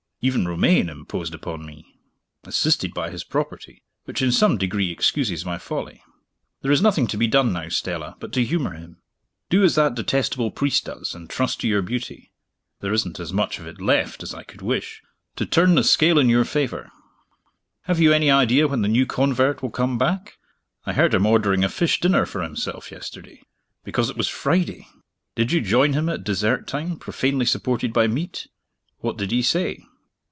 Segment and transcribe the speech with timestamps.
[0.23, 1.83] Even Romayne imposed upon me
[2.43, 6.03] assisted by his property, which in some degree excuses my folly.
[6.61, 9.01] There is nothing to be done now, Stella, but to humor him.
[9.49, 12.31] Do as that detestable priest does, and trust to your beauty
[12.81, 15.01] (there isn't as much of it left as I could wish)
[15.37, 16.91] to turn the scale in your favor.
[17.85, 20.37] Have you any idea when the new convert will come back?
[20.85, 23.41] I heard him ordering a fish dinner for himself, yesterday
[23.83, 24.87] because it was Friday.
[25.33, 28.45] Did you join him at dessert time, profanely supported by meat?
[28.99, 29.83] What did he say?"